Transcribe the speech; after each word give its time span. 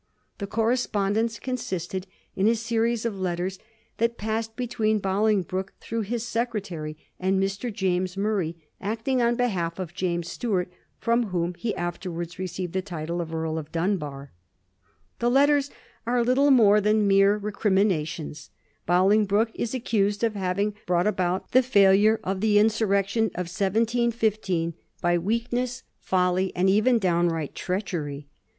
The 0.39 0.47
correspondence 0.47 1.37
consisted 1.37 2.07
in 2.35 2.47
a 2.47 2.55
series 2.55 3.05
of 3.05 3.19
letters 3.19 3.59
that 3.97 4.17
passed 4.17 4.55
between 4.55 4.97
Bolingbroke, 4.97 5.73
through 5.79 6.01
his 6.01 6.27
secretary, 6.27 6.97
and 7.19 7.39
Mr. 7.39 7.71
James 7.71 8.17
Murray, 8.17 8.55
acting 8.81 9.21
on 9.21 9.35
behalf 9.35 9.77
of 9.77 9.93
James 9.93 10.27
Stuart, 10.27 10.71
from 10.97 11.27
whom 11.27 11.53
he 11.53 11.75
afterwards 11.75 12.39
received 12.39 12.73
the 12.73 12.81
title 12.81 13.21
of 13.21 13.31
Earl 13.31 13.59
of 13.59 13.71
Dunbar. 13.71 14.31
The 15.19 15.29
letters 15.29 15.69
are 16.07 16.23
little 16.23 16.49
more 16.49 16.81
than 16.81 17.07
mere 17.07 17.37
recriminations. 17.37 18.49
Bolingbroke 18.87 19.51
is 19.53 19.75
accused 19.75 20.23
of 20.23 20.33
having 20.33 20.73
brought 20.87 21.05
about 21.05 21.51
the 21.51 21.61
fail 21.61 21.93
ure 21.93 22.19
of 22.23 22.41
the 22.41 22.57
insurrection 22.57 23.25
of 23.35 23.45
1715 23.55 24.73
by 24.99 25.19
weakness, 25.19 25.83
folly, 25.99 26.45
and 26.55 26.67
1734. 26.69 26.71
BOLINGBROKE 26.71 26.71
A 26.73 26.73
HURTFUL 26.73 26.73
ALLY. 26.73 26.73
19 26.73 26.75
even 26.75 26.97
downright 26.97 27.53
treachery. 27.53 28.27